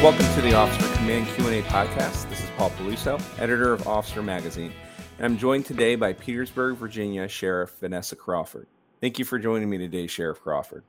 Welcome 0.00 0.32
to 0.36 0.40
the 0.42 0.54
Officer 0.54 0.96
Command 0.96 1.26
Q&A 1.26 1.60
podcast. 1.62 2.28
This 2.28 2.40
is 2.40 2.48
Paul 2.56 2.70
Peluso, 2.70 3.20
editor 3.40 3.72
of 3.72 3.88
Officer 3.88 4.22
Magazine, 4.22 4.72
and 5.16 5.26
I'm 5.26 5.36
joined 5.36 5.66
today 5.66 5.96
by 5.96 6.12
Petersburg, 6.12 6.76
Virginia 6.76 7.26
Sheriff 7.26 7.74
Vanessa 7.80 8.14
Crawford. 8.14 8.68
Thank 9.00 9.18
you 9.18 9.24
for 9.24 9.40
joining 9.40 9.68
me 9.68 9.76
today, 9.76 10.06
Sheriff 10.06 10.40
Crawford. 10.40 10.84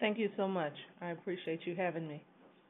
Thank 0.00 0.16
you 0.16 0.30
so 0.38 0.48
much. 0.48 0.72
I 1.02 1.10
appreciate 1.10 1.66
you 1.66 1.74
having 1.74 2.08
me. 2.08 2.22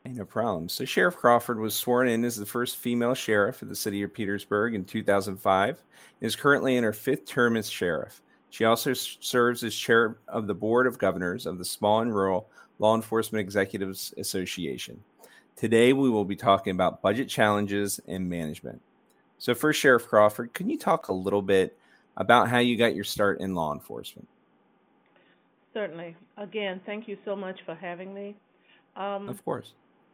Hey, 0.05 0.11
no 0.15 0.25
problem. 0.25 0.69
So, 0.69 0.85
Sheriff 0.85 1.17
Crawford 1.17 1.61
was 1.61 1.77
sworn 1.77 2.09
in 2.09 2.25
as 2.25 2.35
the 2.35 2.45
first 2.45 2.79
female 2.79 3.15
sheriff 3.15 3.63
of 3.63 3.69
the 3.69 3.77
city 3.77 4.03
of 4.03 4.13
Petersburg 4.13 4.75
in 4.75 4.85
2005 4.85 5.69
and 5.69 5.77
is 6.21 6.35
currently 6.35 6.75
in 6.75 6.83
her 6.83 6.93
fifth 6.93 7.25
term 7.25 7.57
as 7.57 7.71
sheriff. 7.71 8.21
She 8.51 8.65
also 8.65 8.95
serves 8.95 9.63
as 9.63 9.77
chair 9.77 10.19
of 10.27 10.49
the 10.49 10.55
board 10.55 10.89
of 10.89 10.99
governors 10.99 11.47
of 11.47 11.57
the 11.57 11.65
Small 11.65 12.01
and 12.01 12.13
Rural 12.13 12.51
Law 12.81 12.97
Enforcement 12.97 13.41
Executives 13.41 14.13
Association. 14.19 15.05
Today, 15.59 15.93
we 15.93 16.09
will 16.09 16.25
be 16.25 16.37
talking 16.37 16.71
about 16.71 17.03
budget 17.03 17.29
challenges 17.29 17.99
and 18.07 18.31
management. 18.31 18.81
So, 19.39 19.57
first, 19.57 19.81
Sheriff 19.81 20.07
Crawford, 20.07 20.55
can 20.55 20.71
you 20.71 20.79
talk 20.79 21.09
a 21.09 21.13
little 21.13 21.43
bit 21.43 21.77
about 22.17 22.49
how 22.49 22.59
you 22.59 22.77
got 22.77 22.95
your 22.95 23.03
start 23.03 23.41
in 23.41 23.57
law 23.57 23.75
enforcement? 23.75 24.29
Certainly. 25.75 26.17
Again, 26.37 26.81
thank 26.87 27.09
you 27.09 27.17
so 27.25 27.35
much 27.35 27.59
for 27.67 27.75
having 27.75 28.15
me. 28.15 28.37
Um, 28.95 29.29
of 29.29 29.45
course. 29.45 29.73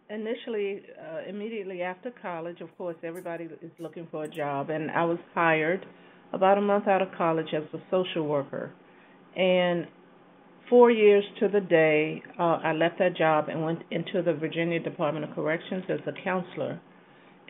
Initially, 0.09 0.81
uh, 0.99 1.29
immediately 1.29 1.83
after 1.83 2.11
college, 2.11 2.63
of 2.63 2.75
course, 2.79 2.97
everybody 3.03 3.45
is 3.45 3.71
looking 3.79 4.09
for 4.11 4.25
a 4.25 4.29
job, 4.29 4.71
and 4.71 4.91
I 4.91 5.05
was 5.05 5.19
hired 5.35 5.85
about 6.33 6.57
a 6.57 6.63
month 6.63 6.89
out 6.89 7.03
of 7.03 7.09
college 7.19 7.53
as 7.55 7.65
a 7.75 7.83
social 7.91 8.27
worker. 8.27 8.73
And 9.37 9.89
four 10.69 10.91
years 10.91 11.25
to 11.41 11.49
the 11.49 11.61
day, 11.61 12.23
uh, 12.39 12.59
I 12.63 12.73
left 12.73 12.99
that 12.99 13.17
job 13.17 13.49
and 13.49 13.65
went 13.65 13.83
into 13.91 14.23
the 14.23 14.35
Virginia 14.35 14.81
Department 14.81 15.29
of 15.29 15.35
Corrections 15.35 15.85
as 15.89 16.01
a 16.07 16.13
counselor. 16.25 16.81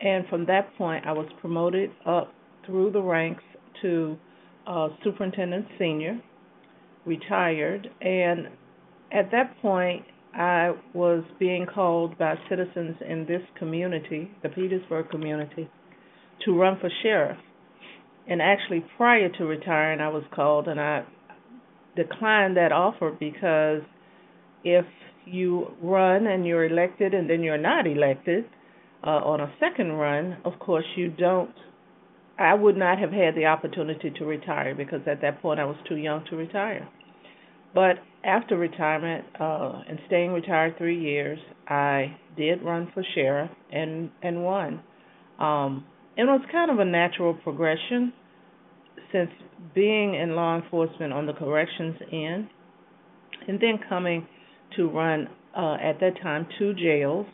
And 0.01 0.27
from 0.27 0.45
that 0.47 0.75
point, 0.77 1.05
I 1.05 1.13
was 1.13 1.27
promoted 1.39 1.91
up 2.05 2.33
through 2.65 2.91
the 2.91 3.01
ranks 3.01 3.43
to 3.81 4.17
uh, 4.67 4.89
superintendent 5.03 5.65
senior, 5.79 6.19
retired, 7.05 7.87
and 8.01 8.47
at 9.11 9.31
that 9.31 9.55
point, 9.61 10.05
I 10.33 10.73
was 10.93 11.23
being 11.39 11.65
called 11.65 12.17
by 12.17 12.35
citizens 12.49 12.97
in 13.07 13.25
this 13.25 13.41
community, 13.57 14.29
the 14.43 14.49
Petersburg 14.49 15.09
community, 15.09 15.69
to 16.43 16.59
run 16.59 16.77
for 16.81 16.89
sheriff. 17.01 17.37
And 18.27 18.41
actually, 18.41 18.83
prior 18.97 19.29
to 19.29 19.45
retiring, 19.45 20.01
I 20.01 20.09
was 20.09 20.23
called, 20.33 20.67
and 20.67 20.79
I 20.79 21.05
declined 21.95 22.57
that 22.57 22.71
offer 22.71 23.15
because 23.17 23.81
if 24.63 24.85
you 25.25 25.67
run 25.81 26.27
and 26.27 26.45
you're 26.45 26.65
elected 26.65 27.13
and 27.13 27.29
then 27.29 27.41
you're 27.41 27.57
not 27.57 27.87
elected 27.87 28.45
uh, 29.03 29.09
on 29.09 29.41
a 29.41 29.53
second 29.59 29.93
run, 29.93 30.37
of 30.45 30.59
course 30.59 30.85
you 30.95 31.09
don't. 31.09 31.53
I 32.37 32.53
would 32.53 32.75
not 32.75 32.99
have 32.99 33.11
had 33.11 33.35
the 33.35 33.45
opportunity 33.45 34.11
to 34.17 34.25
retire 34.25 34.75
because 34.75 35.01
at 35.07 35.21
that 35.21 35.41
point 35.41 35.59
I 35.59 35.65
was 35.65 35.77
too 35.87 35.95
young 35.95 36.25
to 36.29 36.35
retire. 36.35 36.87
But 37.73 37.97
after 38.23 38.57
retirement 38.57 39.25
uh, 39.39 39.81
and 39.87 39.99
staying 40.07 40.31
retired 40.31 40.77
three 40.77 40.99
years, 40.99 41.39
I 41.67 42.17
did 42.35 42.61
run 42.63 42.91
for 42.93 43.03
sheriff 43.13 43.51
and 43.71 44.09
and 44.21 44.43
won. 44.43 44.81
Um, 45.39 45.85
and 46.17 46.29
it 46.29 46.31
was 46.31 46.41
kind 46.51 46.71
of 46.71 46.79
a 46.79 46.85
natural 46.85 47.33
progression 47.33 48.13
since 49.15 49.31
being 49.73 50.15
in 50.15 50.35
law 50.35 50.57
enforcement 50.57 51.13
on 51.13 51.25
the 51.25 51.33
corrections 51.33 51.95
end, 52.11 52.49
and 53.47 53.59
then 53.59 53.79
coming 53.87 54.27
to 54.75 54.89
run 54.89 55.29
uh, 55.57 55.77
at 55.81 55.99
that 56.01 56.21
time 56.21 56.45
two 56.59 56.73
jails, 56.73 57.25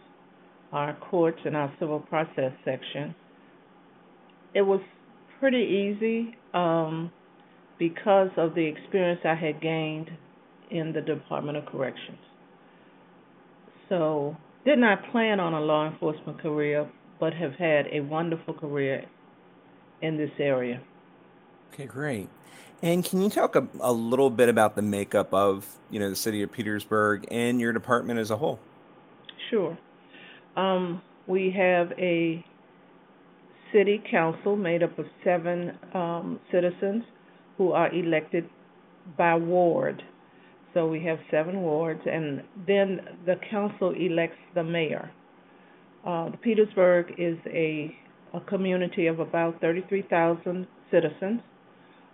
our 0.71 0.95
courts 1.09 1.39
and 1.43 1.55
our 1.55 1.73
civil 1.79 1.99
process 1.99 2.51
section, 2.63 3.15
it 4.53 4.61
was 4.61 4.79
pretty 5.39 5.95
easy 5.97 6.35
um, 6.53 7.11
because 7.79 8.29
of 8.37 8.53
the 8.53 8.65
experience 8.65 9.21
I 9.25 9.33
had 9.33 9.59
gained 9.59 10.11
in 10.69 10.93
the 10.93 11.01
Department 11.01 11.57
of 11.57 11.65
Corrections. 11.65 12.19
So, 13.89 14.37
did 14.65 14.77
not 14.77 14.99
plan 15.11 15.39
on 15.39 15.53
a 15.53 15.59
law 15.59 15.89
enforcement 15.89 16.39
career, 16.41 16.89
but 17.19 17.33
have 17.33 17.53
had 17.53 17.87
a 17.91 18.01
wonderful 18.01 18.53
career 18.53 19.05
in 20.01 20.17
this 20.17 20.29
area. 20.39 20.81
Okay, 21.73 21.85
great. 21.85 22.29
And 22.81 23.05
can 23.05 23.21
you 23.21 23.29
talk 23.29 23.55
a, 23.55 23.67
a, 23.79 23.93
little 23.93 24.29
bit 24.29 24.49
about 24.49 24.75
the 24.75 24.81
makeup 24.81 25.33
of, 25.33 25.77
you 25.89 25.99
know, 25.99 26.09
the 26.09 26.15
city 26.15 26.41
of 26.41 26.51
Petersburg 26.51 27.25
and 27.29 27.61
your 27.61 27.71
department 27.71 28.19
as 28.19 28.31
a 28.31 28.37
whole? 28.37 28.59
Sure. 29.49 29.77
Um, 30.57 31.01
we 31.27 31.51
have 31.51 31.91
a 31.97 32.43
city 33.71 34.01
council 34.09 34.55
made 34.55 34.83
up 34.83 34.97
of 34.99 35.05
seven 35.23 35.77
um, 35.93 36.39
citizens 36.51 37.03
who 37.57 37.71
are 37.71 37.93
elected 37.93 38.49
by 39.17 39.35
ward. 39.35 40.03
So 40.73 40.87
we 40.87 41.03
have 41.05 41.19
seven 41.29 41.61
wards, 41.61 42.01
and 42.05 42.41
then 42.67 43.01
the 43.25 43.35
council 43.49 43.93
elects 43.93 44.37
the 44.55 44.63
mayor. 44.63 45.11
Uh, 46.05 46.31
Petersburg 46.41 47.13
is 47.17 47.37
a, 47.45 47.95
a 48.33 48.39
community 48.41 49.07
of 49.07 49.19
about 49.19 49.61
33,000 49.61 50.65
citizens. 50.89 51.41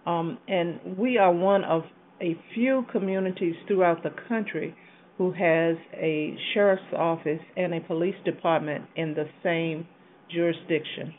Um, 0.08 0.38
and 0.48 0.98
we 0.98 1.18
are 1.18 1.34
one 1.34 1.66
of 1.66 1.84
a 2.22 2.40
few 2.56 2.86
communities 2.94 3.56
throughout 3.68 4.04
the 4.04 4.12
country 4.30 4.74
who 5.18 5.34
has 5.34 5.76
a 5.94 6.36
sheriff's 6.54 6.94
office 6.98 7.42
and 7.58 7.74
a 7.74 7.82
police 7.82 8.16
department 8.24 8.86
in 8.96 9.14
the 9.14 9.26
same 9.44 9.86
jurisdiction. 10.34 11.14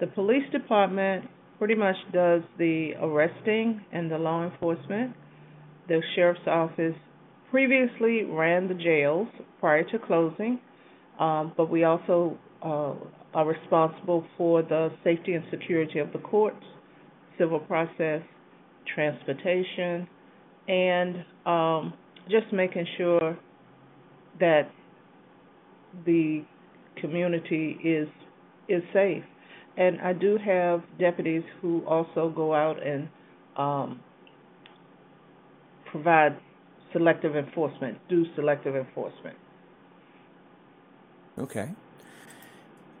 The 0.00 0.06
police 0.06 0.50
department 0.52 1.26
pretty 1.58 1.74
much 1.74 1.96
does 2.12 2.40
the 2.56 2.92
arresting 3.00 3.84
and 3.92 4.10
the 4.10 4.16
law 4.16 4.44
enforcement. 4.44 5.14
The 5.88 6.00
sheriff's 6.14 6.46
office 6.46 6.94
previously 7.50 8.24
ran 8.24 8.68
the 8.68 8.74
jails 8.74 9.28
prior 9.60 9.84
to 9.84 9.98
closing, 9.98 10.60
um, 11.20 11.52
but 11.56 11.68
we 11.68 11.84
also 11.84 12.38
uh, 12.62 12.94
are 13.34 13.46
responsible 13.46 14.24
for 14.38 14.62
the 14.62 14.90
safety 15.04 15.34
and 15.34 15.44
security 15.50 15.98
of 15.98 16.12
the 16.12 16.18
courts 16.20 16.64
civil 17.38 17.60
process, 17.60 18.22
transportation, 18.94 20.08
and 20.68 21.24
um, 21.46 21.94
just 22.28 22.52
making 22.52 22.86
sure 22.96 23.38
that 24.40 24.70
the 26.04 26.44
community 27.00 27.78
is 27.82 28.08
is 28.68 28.82
safe. 28.92 29.24
And 29.76 30.00
I 30.00 30.12
do 30.12 30.38
have 30.44 30.82
deputies 30.98 31.44
who 31.62 31.84
also 31.86 32.30
go 32.34 32.52
out 32.52 32.84
and 32.84 33.08
um, 33.56 34.00
provide 35.90 36.36
selective 36.92 37.36
enforcement, 37.36 37.96
do 38.08 38.26
selective 38.34 38.74
enforcement. 38.76 39.36
Okay. 41.38 41.70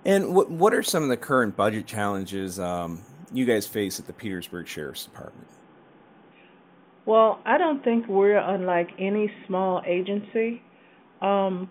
And 0.04 0.34
what 0.34 0.50
what 0.50 0.72
are 0.72 0.82
some 0.82 1.02
of 1.02 1.08
the 1.08 1.16
current 1.16 1.56
budget 1.56 1.86
challenges 1.86 2.58
um, 2.58 3.02
you 3.32 3.44
guys 3.44 3.66
face 3.66 3.98
at 3.98 4.06
the 4.06 4.12
Petersburg 4.12 4.66
Sheriff's 4.66 5.04
Department? 5.04 5.48
Well, 7.06 7.40
I 7.46 7.56
don't 7.56 7.82
think 7.82 8.06
we're 8.06 8.38
unlike 8.38 8.90
any 8.98 9.32
small 9.46 9.82
agency 9.86 10.60
um, 11.22 11.70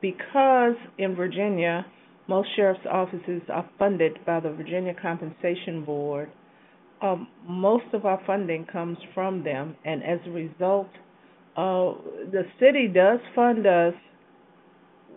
because 0.00 0.74
in 0.98 1.14
Virginia, 1.14 1.86
most 2.28 2.48
sheriff's 2.54 2.84
offices 2.90 3.40
are 3.48 3.68
funded 3.78 4.18
by 4.26 4.40
the 4.40 4.50
Virginia 4.50 4.94
Compensation 5.00 5.84
Board. 5.84 6.30
Um, 7.00 7.28
most 7.46 7.86
of 7.94 8.04
our 8.04 8.20
funding 8.26 8.66
comes 8.66 8.98
from 9.14 9.42
them, 9.42 9.76
and 9.84 10.02
as 10.02 10.18
a 10.26 10.30
result, 10.30 10.90
uh, 11.56 11.94
the 12.30 12.44
city 12.60 12.88
does 12.88 13.20
fund 13.34 13.66
us 13.66 13.94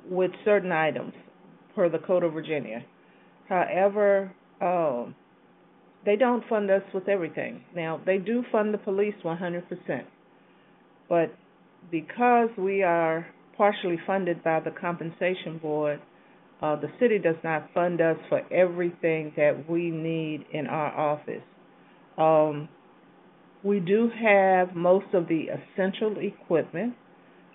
with 0.10 0.32
certain 0.46 0.72
items 0.72 1.14
per 1.76 1.90
the 1.90 2.00
Code 2.00 2.24
of 2.24 2.34
Virginia. 2.34 2.86
However, 3.50 4.32
um, 4.62 5.16
they 6.06 6.16
don't 6.16 6.44
fund 6.48 6.70
us 6.72 6.84
with 6.94 7.08
everything. 7.08 7.64
Now, 7.76 8.00
they 8.06 8.18
do 8.18 8.44
fund 8.52 8.74
the 8.74 8.78
police 8.78 9.16
100%, 9.24 9.64
but 11.08 11.34
because 11.90 12.50
we 12.58 12.84
are 12.84 13.28
partially 13.58 14.00
funded 14.06 14.44
by 14.44 14.60
the 14.60 14.72
compensation 14.72 15.60
board, 15.62 16.02
uh, 16.62 16.76
the 16.76 16.90
city 17.00 17.18
does 17.18 17.36
not 17.44 17.70
fund 17.74 18.02
us 18.02 18.18
for 18.30 18.42
everything 18.52 19.32
that 19.36 19.70
we 19.70 19.90
need 19.90 20.46
in 20.54 20.68
our 20.68 20.92
office. 20.96 21.44
Um, 22.18 22.70
we 23.64 23.80
do 23.80 24.10
have 24.10 24.76
most 24.76 25.14
of 25.14 25.28
the 25.28 25.46
essential 25.50 26.16
equipment, 26.20 26.94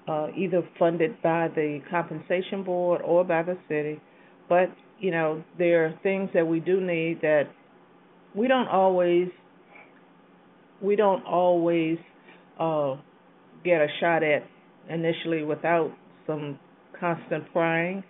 uh, 0.08 0.28
either 0.37 0.62
funded 0.78 1.20
by 1.22 1.48
the 1.48 1.81
compensation 1.90 2.62
board 2.64 3.00
or 3.02 3.25
by 3.25 3.43
the 3.43 3.56
city, 3.69 4.00
but 4.48 4.69
you 4.98 5.10
know 5.10 5.43
there 5.58 5.87
are 5.87 5.94
things 6.02 6.31
that 6.32 6.46
we 6.46 6.60
do 6.60 6.81
need 6.81 7.20
that 7.22 7.44
we 8.36 8.48
don't 8.48 8.68
always 8.68 9.28
we 10.82 10.94
don't 10.94 11.24
always 11.24 11.98
uh, 12.60 12.96
get 13.64 13.80
a 13.80 13.88
shot 13.98 14.22
at 14.22 14.44
initially 14.90 15.42
without 15.42 15.90
some 16.26 16.58
constant 16.98 17.50
prying. 17.52 18.04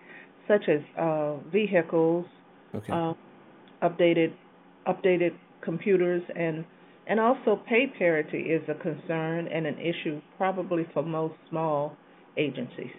such 0.49 0.69
as 0.69 0.81
uh, 0.99 1.37
vehicles, 1.53 2.25
Okay. 2.75 2.93
uh, 2.93 3.15
updated 3.83 4.33
updated 4.87 5.33
computers, 5.61 6.23
and 6.37 6.65
and 7.07 7.19
also 7.19 7.61
pay 7.69 7.87
parity 7.99 8.39
is 8.39 8.63
a 8.69 8.75
concern 8.75 9.49
and 9.49 9.67
an 9.67 9.79
issue 9.79 10.21
probably 10.37 10.87
for 10.93 11.03
most 11.03 11.35
small 11.49 11.97
agencies, 12.37 12.93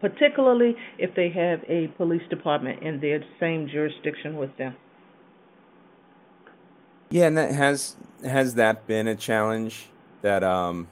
particularly 0.00 0.74
if 0.98 1.14
they 1.14 1.30
have 1.30 1.60
a 1.68 1.88
police 1.96 2.22
department 2.30 2.82
in 2.82 3.00
their 3.00 3.20
same 3.40 3.68
jurisdiction 3.68 4.36
with 4.36 4.56
them. 4.58 4.74
Yeah, 7.10 7.26
and 7.26 7.36
that 7.36 7.52
has 7.52 7.96
has 8.24 8.54
that 8.54 8.86
been 8.86 9.08
a 9.08 9.16
challenge 9.16 9.86
that 10.22 10.44
um 10.44 10.86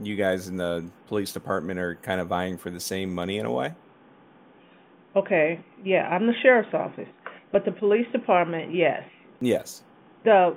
you 0.00 0.16
guys 0.16 0.48
in 0.48 0.56
the 0.56 0.84
police 1.06 1.32
department 1.32 1.78
are 1.78 1.96
kind 1.96 2.20
of 2.20 2.28
vying 2.28 2.58
for 2.58 2.70
the 2.70 2.80
same 2.80 3.14
money 3.14 3.38
in 3.38 3.46
a 3.46 3.52
way? 3.52 3.74
Okay, 5.14 5.60
yeah, 5.84 6.08
I'm 6.08 6.26
the 6.26 6.32
sheriff's 6.42 6.74
office, 6.74 7.08
but 7.52 7.64
the 7.64 7.70
police 7.70 8.06
department, 8.10 8.74
yes. 8.74 9.04
Yes. 9.40 9.82
The 10.24 10.56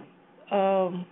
um, 0.52 1.06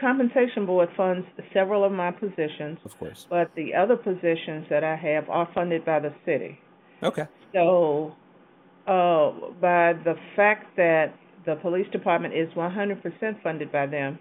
compensation 0.00 0.66
board 0.66 0.88
funds 0.96 1.24
several 1.52 1.84
of 1.84 1.92
my 1.92 2.10
positions, 2.10 2.78
Of 2.84 2.98
course. 2.98 3.26
but 3.30 3.54
the 3.54 3.72
other 3.74 3.96
positions 3.96 4.66
that 4.68 4.82
I 4.82 4.96
have 4.96 5.28
are 5.30 5.48
funded 5.54 5.84
by 5.84 6.00
the 6.00 6.12
city. 6.26 6.58
Okay. 7.04 7.26
So, 7.52 8.16
uh, 8.88 9.30
by 9.60 9.92
the 9.92 10.16
fact 10.34 10.76
that 10.76 11.14
the 11.46 11.56
police 11.56 11.86
department 11.92 12.34
is 12.34 12.48
100% 12.54 13.42
funded 13.42 13.72
by 13.72 13.86
them, 13.86 14.18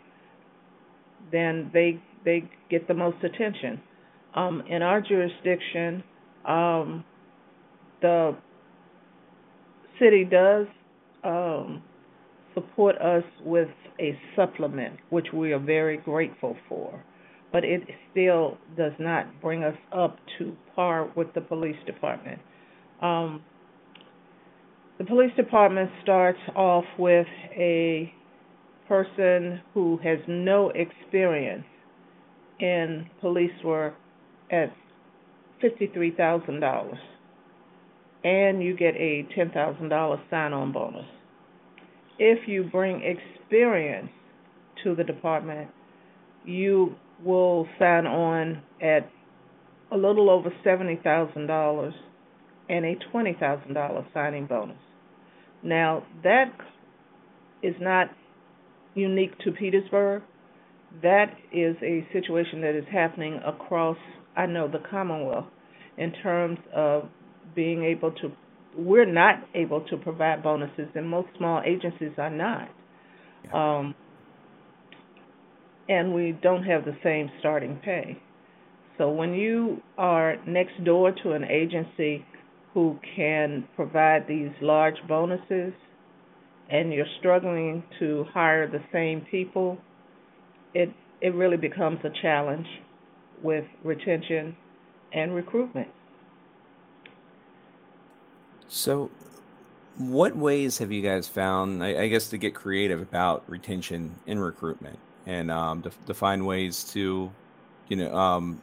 then 1.32 1.70
they 1.74 2.02
they 2.24 2.44
get 2.70 2.88
the 2.88 2.94
most 2.94 3.18
attention. 3.24 3.82
Um, 4.36 4.64
in 4.70 4.82
our 4.82 5.02
jurisdiction, 5.02 6.04
um, 6.48 7.04
the 8.02 8.36
city 10.00 10.24
does 10.24 10.68
um, 11.24 11.82
support 12.54 12.96
us 12.98 13.24
with 13.44 13.70
a 14.00 14.18
supplement, 14.36 14.98
which 15.10 15.28
we 15.34 15.52
are 15.52 15.60
very 15.60 15.98
grateful 15.98 16.56
for, 16.70 17.04
but 17.52 17.64
it 17.64 17.82
still 18.12 18.58
does 18.78 18.94
not 19.00 19.42
bring 19.42 19.64
us 19.64 19.76
up 19.92 20.18
to 20.38 20.56
par 20.76 21.12
with 21.16 21.34
the 21.34 21.42
police 21.42 21.76
department. 21.86 22.40
Um, 23.02 23.44
the 25.02 25.08
police 25.08 25.32
department 25.36 25.90
starts 26.04 26.38
off 26.56 26.84
with 27.00 27.26
a 27.58 28.14
person 28.88 29.60
who 29.74 30.00
has 30.04 30.20
no 30.28 30.72
experience 30.76 31.66
in 32.60 33.10
police 33.20 33.50
work 33.64 33.96
at 34.52 34.72
fifty-three 35.60 36.12
thousand 36.16 36.60
dollars, 36.60 37.00
and 38.24 38.62
you 38.62 38.78
get 38.78 38.94
a 38.94 39.26
ten 39.36 39.50
thousand 39.50 39.90
dollar 39.90 40.22
sign-on 40.30 40.72
bonus. 40.72 41.08
If 42.20 42.48
you 42.48 42.66
bring 42.66 43.02
experience 43.02 44.12
to 44.84 44.94
the 44.94 45.04
department, 45.04 45.72
you 46.46 46.94
will 47.26 47.68
sign 47.80 48.06
on 48.06 48.62
at 48.80 49.10
a 49.92 49.98
little 49.98 50.30
over 50.30 50.54
seventy 50.64 51.00
thousand 51.04 51.48
dollars 51.48 51.96
and 52.70 52.86
a 52.86 52.94
twenty 53.10 53.36
thousand 53.40 53.74
dollar 53.74 54.06
signing 54.14 54.46
bonus. 54.46 54.78
Now 55.64 56.04
that 56.24 56.52
is 57.62 57.76
not 57.80 58.08
unique 58.96 59.38
to 59.40 59.52
Petersburg. 59.52 60.24
That 61.02 61.34
is 61.54 61.76
a 61.82 62.06
situation 62.12 62.62
that 62.62 62.76
is 62.76 62.86
happening 62.92 63.40
across, 63.46 63.98
I 64.36 64.46
know, 64.46 64.68
the 64.68 64.82
Commonwealth 64.90 65.46
in 65.98 66.12
terms 66.24 66.60
of 66.76 67.04
being 67.56 67.84
able 67.84 68.12
to. 68.12 68.32
We're 68.78 69.12
not 69.12 69.36
able 69.54 69.82
to 69.90 69.98
provide 69.98 70.44
bonuses, 70.44 70.88
and 70.96 71.08
most 71.08 71.28
small 71.38 71.62
agencies 71.66 72.12
are 72.18 72.30
not. 72.30 72.70
Um, 73.54 73.96
and 75.90 76.14
we 76.14 76.38
don't 76.42 76.64
have 76.64 76.86
the 76.86 76.96
same 77.04 77.30
starting 77.40 77.80
pay. 77.84 78.18
So 78.98 79.10
when 79.10 79.34
you 79.34 79.82
are 79.98 80.36
next 80.48 80.82
door 80.86 81.12
to 81.24 81.32
an 81.32 81.44
agency 81.44 82.26
who 82.74 82.98
can 83.16 83.68
provide 83.76 84.28
these 84.28 84.52
large 84.62 84.96
bonuses 85.08 85.74
and 86.70 86.94
you're 86.94 87.06
struggling 87.20 87.84
to 88.00 88.26
hire 88.34 88.68
the 88.68 88.82
same 88.92 89.22
people, 89.30 89.78
it 90.74 90.90
it 91.20 91.36
really 91.36 91.58
becomes 91.58 92.00
a 92.04 92.10
challenge 92.22 92.66
with 93.44 93.66
retention 93.84 94.56
and 95.14 95.36
recruitment. 95.36 95.88
So, 98.68 99.12
what 99.98 100.36
ways 100.36 100.78
have 100.78 100.92
you 100.92 101.02
guys 101.02 101.28
found, 101.28 101.84
I, 101.84 102.04
I 102.04 102.08
guess, 102.08 102.30
to 102.30 102.38
get 102.38 102.56
creative 102.56 103.02
about 103.02 103.44
retention 103.48 104.16
and 104.26 104.42
recruitment, 104.42 104.98
and 105.26 105.52
um, 105.52 105.82
to, 105.84 105.92
to 106.08 106.14
find 106.14 106.48
ways 106.48 106.86
to, 106.94 107.32
you 107.90 107.98
know, 107.98 108.16
um, 108.16 108.62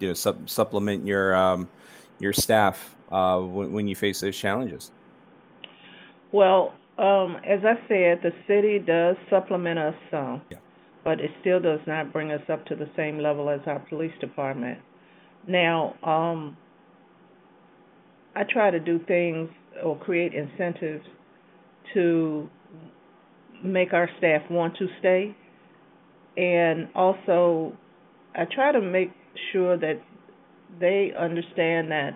you 0.00 0.08
know, 0.08 0.14
sup- 0.14 0.48
supplement 0.48 1.06
your 1.06 1.34
um, 1.36 1.68
your 2.18 2.32
staff 2.32 2.96
uh, 3.14 3.38
when, 3.40 3.72
when 3.72 3.88
you 3.88 3.94
face 3.94 4.20
those 4.20 4.36
challenges? 4.36 4.90
Well, 6.32 6.74
um, 6.98 7.36
as 7.46 7.60
I 7.64 7.74
said, 7.86 8.20
the 8.22 8.32
city 8.48 8.80
does 8.80 9.16
supplement 9.30 9.78
us 9.78 9.94
some, 10.10 10.42
Yeah. 10.50 10.58
but 11.04 11.20
it 11.20 11.30
still 11.40 11.60
does 11.60 11.80
not 11.86 12.12
bring 12.12 12.32
us 12.32 12.42
up 12.52 12.66
to 12.66 12.74
the 12.74 12.88
same 12.96 13.18
level 13.18 13.48
as 13.48 13.60
our 13.66 13.78
police 13.78 14.12
department. 14.20 14.80
Now, 15.46 15.94
um, 16.02 16.56
I 18.34 18.42
try 18.42 18.70
to 18.70 18.80
do 18.80 18.98
things 19.06 19.48
or 19.84 19.96
create 19.96 20.34
incentives 20.34 21.04
to 21.94 22.48
make 23.62 23.92
our 23.92 24.08
staff 24.18 24.42
want 24.50 24.76
to 24.78 24.88
stay, 24.98 25.36
and 26.36 26.88
also 26.96 27.76
I 28.34 28.44
try 28.52 28.72
to 28.72 28.80
make 28.80 29.12
sure 29.52 29.76
that 29.76 30.00
they 30.80 31.12
understand 31.16 31.92
that 31.92 32.14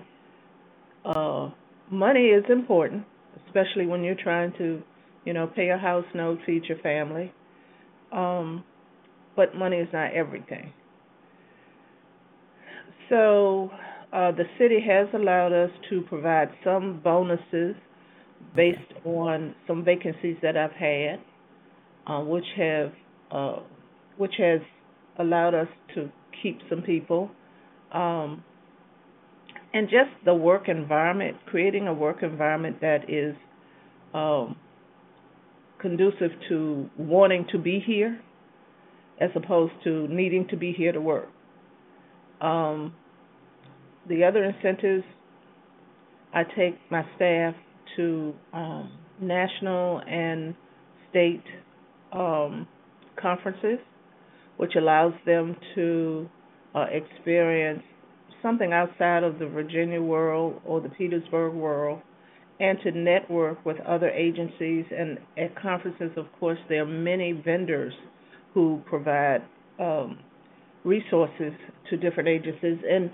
uh, 1.09 1.51
money 1.91 2.27
is 2.27 2.45
important, 2.51 3.05
especially 3.47 3.87
when 3.87 4.05
you're 4.05 4.15
trying 4.15 4.53
to, 4.59 4.83
you 5.25 5.33
know, 5.33 5.47
pay 5.47 5.71
a 5.71 5.79
house 5.79 6.05
note, 6.15 6.39
feed 6.45 6.65
your 6.65 6.79
family. 6.79 7.33
Um, 8.13 8.65
but 9.37 9.55
money 9.55 9.79
is 9.79 9.89
not 9.93 10.13
everything. 10.13 10.73
So 13.09 13.71
uh, 14.13 14.33
the 14.33 14.45
city 14.59 14.79
has 14.87 15.09
allowed 15.15 15.53
us 15.53 15.71
to 15.91 16.03
provide 16.03 16.49
some 16.65 17.01
bonuses 17.03 17.75
based 18.55 18.79
on 19.05 19.55
some 19.67 19.85
vacancies 19.85 20.37
that 20.43 20.57
I've 20.57 20.73
had, 20.73 21.21
uh, 22.07 22.21
which 22.21 22.45
have 22.57 22.93
uh, 23.31 23.61
which 24.17 24.35
has 24.39 24.61
allowed 25.19 25.55
us 25.55 25.69
to 25.95 26.11
keep 26.43 26.59
some 26.69 26.83
people. 26.83 27.31
Um, 27.93 28.45
and 29.73 29.89
just 29.89 30.11
the 30.25 30.35
work 30.35 30.69
environment, 30.69 31.37
creating 31.47 31.87
a 31.87 31.95
work 31.95 32.23
environment 32.23 32.81
that 32.81 33.09
is 33.09 33.35
um, 34.15 34.57
conducive 35.81 36.31
to 36.49 36.89
wanting 36.97 37.47
to 37.53 37.59
be 37.59 37.83
here 37.85 38.21
as 39.21 39.31
opposed 39.35 39.73
to 39.85 40.07
needing 40.09 40.47
to 40.49 40.57
be 40.57 40.73
here 40.73 40.93
to 40.93 41.01
work. 41.01 41.29
Um, 42.41 42.95
the 44.09 44.25
other 44.25 44.45
incentives, 44.45 45.05
I 46.33 46.45
take 46.45 46.79
my 46.91 47.03
staff 47.17 47.55
to 47.97 48.35
um, 48.53 48.93
national 49.21 50.01
and 50.09 50.55
state 51.11 51.43
um, 52.13 52.67
conferences, 53.21 53.79
which 54.57 54.73
allows 54.77 55.13
them 55.27 55.57
to 55.75 56.29
uh, 56.75 56.87
experience 56.91 57.83
something 58.43 58.73
outside 58.73 59.23
of 59.23 59.39
the 59.39 59.47
Virginia 59.47 60.01
world 60.01 60.61
or 60.65 60.81
the 60.81 60.89
Petersburg 60.91 61.55
world 61.55 62.01
and 62.61 62.79
to 62.83 62.91
network 62.91 63.65
with 63.65 63.79
other 63.81 64.09
agencies. 64.11 64.85
And 64.97 65.19
at 65.37 65.61
conferences, 65.61 66.11
of 66.17 66.27
course, 66.39 66.59
there 66.69 66.83
are 66.83 66.87
many 66.87 67.33
vendors 67.33 67.93
who 68.55 68.83
provide 68.87 69.43
um, 69.79 70.19
resources 70.85 71.53
to 71.91 71.97
different 71.97 72.29
agencies. 72.29 72.79
And 72.89 73.11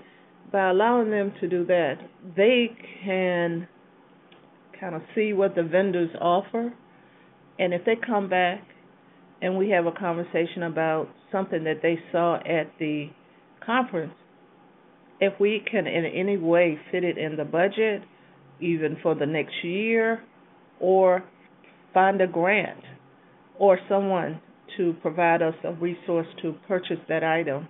by 0.51 0.69
allowing 0.69 1.11
them 1.11 1.33
to 1.41 1.47
do 1.47 1.65
that, 1.65 1.95
they 2.35 2.69
can 3.03 3.67
kind 4.79 4.95
of 4.95 5.01
see 5.13 5.33
what 5.33 5.55
the 5.55 5.63
vendors 5.63 6.09
offer. 6.19 6.73
And 7.59 7.73
if 7.73 7.85
they 7.85 7.95
come 7.95 8.29
back 8.29 8.61
and 9.41 9.57
we 9.57 9.69
have 9.69 9.85
a 9.85 9.91
conversation 9.91 10.63
about 10.63 11.07
something 11.31 11.63
that 11.65 11.81
they 11.81 11.99
saw 12.11 12.35
at 12.37 12.71
the 12.79 13.09
conference, 13.65 14.13
if 15.19 15.39
we 15.39 15.63
can 15.69 15.87
in 15.87 16.05
any 16.05 16.37
way 16.37 16.79
fit 16.91 17.03
it 17.03 17.17
in 17.17 17.35
the 17.35 17.45
budget, 17.45 18.01
even 18.59 18.97
for 19.01 19.15
the 19.15 19.25
next 19.25 19.53
year, 19.63 20.23
or 20.79 21.23
find 21.93 22.21
a 22.21 22.27
grant 22.27 22.81
or 23.57 23.79
someone 23.87 24.41
to 24.77 24.93
provide 25.01 25.41
us 25.41 25.53
a 25.63 25.73
resource 25.73 26.27
to 26.41 26.53
purchase 26.67 26.99
that 27.07 27.23
item, 27.23 27.67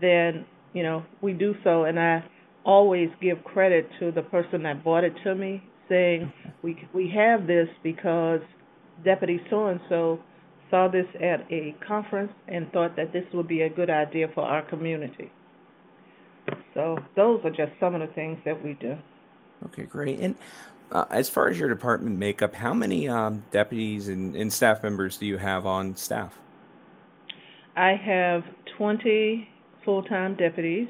then 0.00 0.44
you 0.72 0.82
know 0.82 1.04
we 1.20 1.32
do 1.32 1.54
so. 1.64 1.84
And 1.84 1.98
I 1.98 2.24
always 2.64 3.08
give 3.20 3.42
credit 3.44 3.88
to 3.98 4.12
the 4.12 4.22
person 4.22 4.62
that 4.62 4.84
bought 4.84 5.04
it 5.04 5.14
to 5.24 5.34
me, 5.34 5.62
saying 5.88 6.32
we 6.62 6.78
we 6.94 7.12
have 7.14 7.46
this 7.46 7.68
because 7.82 8.40
Deputy 9.04 9.40
so 9.50 9.66
and 9.66 9.80
so 9.88 10.20
saw 10.70 10.88
this 10.88 11.06
at 11.16 11.40
a 11.50 11.74
conference 11.86 12.32
and 12.46 12.70
thought 12.72 12.94
that 12.96 13.12
this 13.12 13.24
would 13.32 13.48
be 13.48 13.62
a 13.62 13.70
good 13.70 13.90
idea 13.90 14.26
for 14.34 14.42
our 14.42 14.62
community. 14.68 15.30
So 16.74 16.98
those 17.16 17.40
are 17.44 17.50
just 17.50 17.72
some 17.80 17.94
of 17.94 18.00
the 18.00 18.12
things 18.14 18.38
that 18.44 18.62
we 18.62 18.74
do. 18.74 18.96
Okay, 19.66 19.84
great. 19.84 20.20
And 20.20 20.36
uh, 20.92 21.04
as 21.10 21.28
far 21.28 21.48
as 21.48 21.58
your 21.58 21.68
department 21.68 22.18
makeup, 22.18 22.54
how 22.54 22.72
many 22.72 23.08
um, 23.08 23.44
deputies 23.50 24.08
and, 24.08 24.34
and 24.36 24.52
staff 24.52 24.82
members 24.82 25.18
do 25.18 25.26
you 25.26 25.38
have 25.38 25.66
on 25.66 25.96
staff? 25.96 26.34
I 27.76 27.94
have 27.94 28.42
20 28.76 29.48
full-time 29.84 30.36
deputies, 30.36 30.88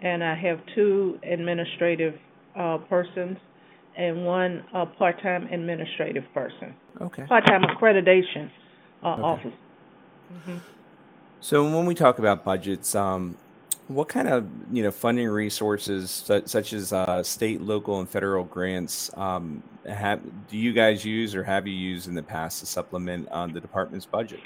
and 0.00 0.22
I 0.22 0.34
have 0.34 0.60
two 0.74 1.18
administrative 1.24 2.14
uh, 2.58 2.78
persons 2.88 3.36
and 3.96 4.24
one 4.24 4.64
uh, 4.74 4.86
part-time 4.98 5.46
administrative 5.52 6.24
person, 6.32 6.74
Okay. 7.00 7.24
part-time 7.26 7.62
accreditation 7.62 8.50
uh, 9.02 9.08
Okay. 9.08 9.22
officer. 9.22 9.52
hmm 10.46 10.56
So 11.40 11.64
when 11.64 11.86
we 11.86 11.94
talk 11.94 12.18
about 12.18 12.44
budgets, 12.44 12.94
um, 12.94 13.36
what 13.88 14.08
kind 14.08 14.28
of 14.28 14.48
you 14.72 14.82
know 14.82 14.90
funding 14.90 15.28
resources 15.28 16.10
such, 16.10 16.46
such 16.46 16.72
as 16.72 16.92
uh, 16.92 17.22
state, 17.22 17.60
local, 17.60 18.00
and 18.00 18.08
federal 18.08 18.44
grants 18.44 19.10
um, 19.16 19.62
have 19.86 20.20
do 20.48 20.56
you 20.56 20.72
guys 20.72 21.04
use 21.04 21.34
or 21.34 21.44
have 21.44 21.66
you 21.66 21.74
used 21.74 22.08
in 22.08 22.14
the 22.14 22.22
past 22.22 22.60
to 22.60 22.66
supplement 22.66 23.28
um, 23.30 23.52
the 23.52 23.60
department's 23.60 24.06
budget? 24.06 24.40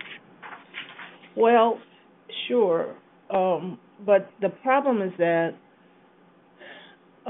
Well, 1.36 1.78
sure, 2.48 2.94
um, 3.30 3.78
but 4.04 4.30
the 4.40 4.48
problem 4.48 5.02
is 5.02 5.12
that 5.18 5.54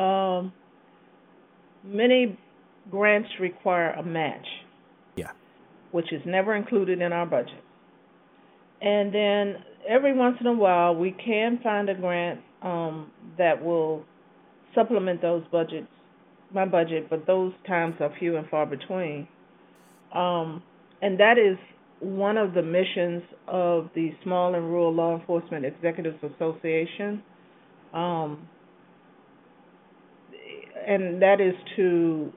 um, 0.00 0.52
many 1.84 2.38
grants 2.90 3.28
require 3.40 3.90
a 3.92 4.02
match. 4.02 4.46
Yeah. 5.16 5.32
Which 5.90 6.12
is 6.12 6.22
never 6.24 6.54
included 6.54 7.02
in 7.02 7.12
our 7.12 7.26
budget. 7.26 7.62
And 8.80 9.12
then 9.12 9.56
every 9.88 10.14
once 10.14 10.36
in 10.40 10.46
a 10.46 10.52
while, 10.52 10.94
we 10.94 11.12
can 11.12 11.58
find 11.62 11.88
a 11.88 11.94
grant 11.94 12.40
um, 12.62 13.10
that 13.38 13.64
will 13.64 14.04
supplement 14.74 15.22
those 15.22 15.42
budgets, 15.50 15.88
my 16.52 16.66
budget, 16.66 17.08
but 17.08 17.26
those 17.26 17.52
times 17.66 17.94
are 18.00 18.12
few 18.18 18.36
and 18.36 18.46
far 18.48 18.66
between. 18.66 19.26
Um, 20.14 20.62
and 21.00 21.18
that 21.18 21.38
is 21.38 21.56
one 22.00 22.36
of 22.36 22.54
the 22.54 22.62
missions 22.62 23.22
of 23.48 23.88
the 23.94 24.10
Small 24.22 24.54
and 24.54 24.64
Rural 24.64 24.94
Law 24.94 25.18
Enforcement 25.18 25.64
Executives 25.64 26.18
Association. 26.22 27.22
Um, 27.92 28.46
and 30.86 31.20
that 31.22 31.40
is 31.40 31.54
to 31.76 32.32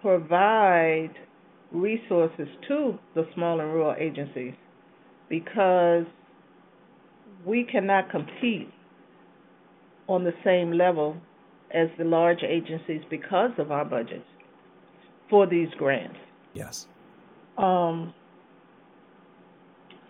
provide 0.00 1.10
resources 1.72 2.46
to 2.68 2.98
the 3.14 3.26
small 3.34 3.60
and 3.60 3.72
rural 3.72 3.94
agencies 3.98 4.54
because 5.28 6.04
we 7.44 7.64
cannot 7.64 8.10
compete 8.10 8.70
on 10.08 10.24
the 10.24 10.32
same 10.44 10.72
level 10.72 11.16
as 11.72 11.88
the 11.98 12.04
large 12.04 12.42
agencies 12.42 13.02
because 13.10 13.50
of 13.58 13.72
our 13.72 13.84
budgets 13.84 14.26
for 15.28 15.46
these 15.46 15.68
grants. 15.78 16.16
Yes. 16.52 16.86
Um, 17.58 18.14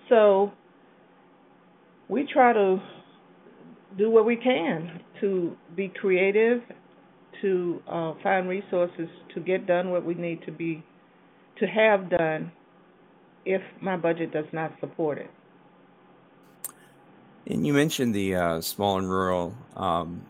so 0.09 0.53
we 2.09 2.27
try 2.31 2.53
to 2.53 2.81
do 3.97 4.11
what 4.11 4.27
we 4.27 4.37
can 4.37 5.01
to 5.21 5.57
be 5.77 5.89
creative, 5.89 6.61
to 7.41 7.83
uh, 7.89 8.13
find 8.23 8.49
resources 8.49 9.09
to 9.35 9.41
get 9.41 9.67
done 9.67 9.91
what 9.91 10.05
we 10.05 10.15
need 10.15 10.43
to 10.45 10.53
be 10.53 10.85
to 11.59 11.67
have 11.67 12.11
done 12.11 12.51
if 13.45 13.63
my 13.81 13.97
budget 13.97 14.33
does 14.33 14.47
not 14.53 14.73
support 14.81 15.19
it. 15.19 15.31
And 17.47 17.67
you 17.67 17.75
mentioned 17.75 18.15
the 18.15 18.37
uh, 18.37 18.61
Small 18.61 18.99
and 18.99 19.09
Rural 19.09 19.55
um, 19.77 20.23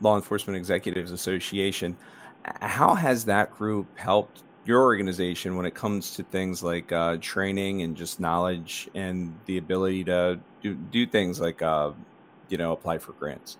Law 0.00 0.16
Enforcement 0.16 0.56
Executives 0.56 1.10
Association. 1.10 1.96
How 2.60 2.94
has 2.94 3.24
that 3.24 3.50
group 3.56 3.86
helped 3.98 4.42
your 4.64 4.82
organization 4.82 5.56
when 5.56 5.64
it 5.64 5.74
comes 5.74 6.14
to 6.16 6.22
things 6.24 6.62
like 6.62 6.92
uh, 6.92 7.16
training 7.20 7.82
and 7.82 7.96
just 7.96 8.20
knowledge 8.20 8.88
and 8.94 9.34
the 9.46 9.56
ability 9.56 10.04
to 10.04 10.38
do, 10.62 10.74
do 10.74 11.06
things 11.06 11.40
like, 11.40 11.62
uh, 11.62 11.90
you 12.50 12.58
know, 12.58 12.72
apply 12.72 12.98
for 12.98 13.12
grants? 13.12 13.56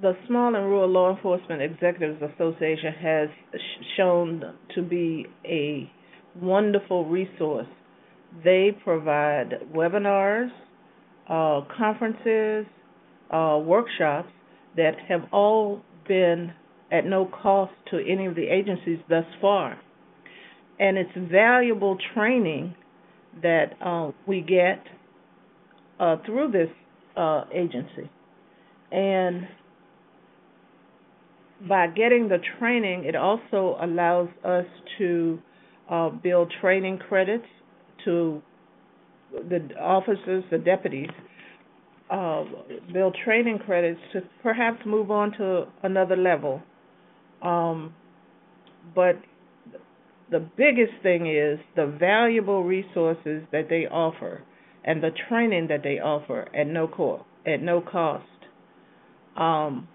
The 0.00 0.16
Small 0.26 0.54
and 0.54 0.66
Rural 0.66 0.88
Law 0.88 1.14
Enforcement 1.14 1.62
Executives 1.62 2.22
Association 2.22 2.92
has 2.94 3.28
shown 3.96 4.54
to 4.74 4.82
be 4.82 5.26
a 5.44 5.90
wonderful 6.40 7.06
resource. 7.06 7.66
They 8.44 8.76
provide 8.84 9.60
webinars, 9.74 10.50
uh, 11.28 11.62
conferences, 11.76 12.66
uh, 13.30 13.58
workshops 13.62 14.30
that 14.76 14.92
have 15.08 15.22
all 15.32 15.82
been 16.08 16.52
at 16.90 17.06
no 17.06 17.26
cost 17.26 17.72
to 17.90 17.98
any 17.98 18.26
of 18.26 18.34
the 18.34 18.46
agencies 18.46 18.98
thus 19.08 19.24
far. 19.40 19.78
And 20.78 20.98
it's 20.98 21.10
valuable 21.30 21.96
training 22.14 22.74
that 23.42 23.72
uh, 23.84 24.10
we 24.26 24.40
get 24.40 24.82
uh, 25.98 26.16
through 26.26 26.52
this 26.52 26.68
uh, 27.16 27.44
agency. 27.54 28.10
And 28.90 29.46
by 31.68 31.86
getting 31.86 32.28
the 32.28 32.38
training, 32.58 33.04
it 33.04 33.14
also 33.14 33.78
allows 33.80 34.28
us 34.44 34.66
to 34.98 35.38
uh, 35.90 36.10
build 36.10 36.52
training 36.60 36.98
credits 36.98 37.46
to 38.04 38.42
the 39.32 39.68
officers, 39.80 40.44
the 40.50 40.58
deputies, 40.58 41.10
uh, 42.10 42.44
build 42.92 43.16
training 43.24 43.58
credits 43.58 44.00
to 44.12 44.20
perhaps 44.42 44.78
move 44.84 45.10
on 45.10 45.32
to 45.32 45.64
another 45.82 46.16
level. 46.16 46.62
Um, 47.40 47.94
but 48.94 49.16
the 50.30 50.40
biggest 50.40 50.92
thing 51.02 51.26
is 51.26 51.58
the 51.76 51.86
valuable 51.86 52.64
resources 52.64 53.42
that 53.52 53.68
they 53.68 53.86
offer 53.86 54.42
and 54.84 55.02
the 55.02 55.10
training 55.28 55.68
that 55.68 55.82
they 55.82 55.98
offer 56.00 56.48
at 56.54 56.66
no 56.66 56.88
cost. 56.88 57.24
At 57.46 57.60
no 57.62 57.80
cost. 57.80 58.24
Um, 59.36 59.88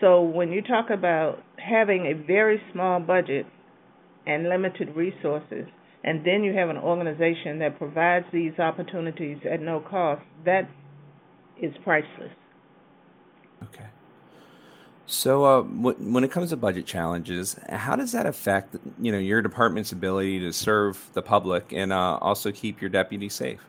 so 0.00 0.20
when 0.22 0.50
you 0.50 0.62
talk 0.62 0.90
about 0.90 1.38
having 1.56 2.06
a 2.06 2.26
very 2.26 2.60
small 2.72 3.00
budget 3.00 3.46
and 4.26 4.48
limited 4.48 4.94
resources, 4.94 5.66
and 6.04 6.24
then 6.24 6.42
you 6.44 6.52
have 6.54 6.68
an 6.68 6.76
organization 6.76 7.58
that 7.60 7.78
provides 7.78 8.26
these 8.32 8.58
opportunities 8.58 9.38
at 9.50 9.60
no 9.60 9.80
cost, 9.80 10.22
that 10.44 10.68
is 11.60 11.72
priceless. 11.84 12.30
Okay. 13.62 13.86
So, 15.06 15.44
uh, 15.44 15.62
when 15.62 16.24
it 16.24 16.30
comes 16.30 16.50
to 16.50 16.56
budget 16.56 16.86
challenges, 16.86 17.56
how 17.68 17.96
does 17.96 18.12
that 18.12 18.24
affect, 18.24 18.76
you 19.00 19.12
know, 19.12 19.18
your 19.18 19.42
department's 19.42 19.92
ability 19.92 20.40
to 20.40 20.52
serve 20.52 21.10
the 21.12 21.22
public 21.22 21.72
and 21.72 21.92
uh, 21.92 22.18
also 22.20 22.50
keep 22.50 22.80
your 22.80 22.88
deputies 22.88 23.34
safe? 23.34 23.60